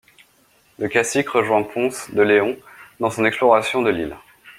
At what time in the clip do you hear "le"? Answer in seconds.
0.79-0.87